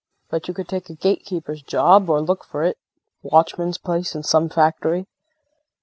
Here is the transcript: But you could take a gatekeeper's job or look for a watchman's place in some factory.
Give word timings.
But 0.31 0.47
you 0.47 0.55
could 0.55 0.67
take 0.67 0.89
a 0.89 0.95
gatekeeper's 0.95 1.61
job 1.61 2.09
or 2.09 2.21
look 2.21 2.43
for 2.43 2.63
a 2.65 2.73
watchman's 3.21 3.77
place 3.77 4.15
in 4.15 4.23
some 4.23 4.49
factory. 4.49 5.05